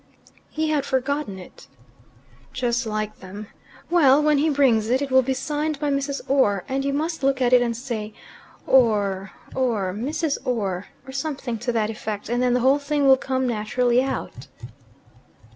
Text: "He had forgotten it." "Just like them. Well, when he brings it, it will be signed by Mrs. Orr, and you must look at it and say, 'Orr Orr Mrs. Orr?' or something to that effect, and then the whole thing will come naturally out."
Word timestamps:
"He 0.49 0.71
had 0.71 0.83
forgotten 0.83 1.37
it." 1.37 1.67
"Just 2.53 2.87
like 2.87 3.19
them. 3.19 3.49
Well, 3.91 4.19
when 4.23 4.39
he 4.39 4.49
brings 4.49 4.89
it, 4.89 4.99
it 4.99 5.11
will 5.11 5.21
be 5.21 5.35
signed 5.35 5.79
by 5.79 5.91
Mrs. 5.91 6.27
Orr, 6.27 6.63
and 6.67 6.83
you 6.83 6.91
must 6.91 7.21
look 7.21 7.39
at 7.39 7.53
it 7.53 7.61
and 7.61 7.77
say, 7.77 8.11
'Orr 8.65 9.29
Orr 9.53 9.93
Mrs. 9.93 10.39
Orr?' 10.43 10.87
or 11.05 11.11
something 11.11 11.59
to 11.59 11.71
that 11.73 11.91
effect, 11.91 12.29
and 12.29 12.41
then 12.41 12.55
the 12.55 12.61
whole 12.61 12.79
thing 12.79 13.05
will 13.05 13.15
come 13.15 13.45
naturally 13.45 14.01
out." 14.01 14.47